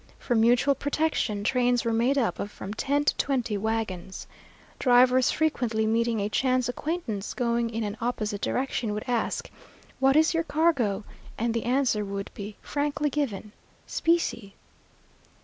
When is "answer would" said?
11.65-12.31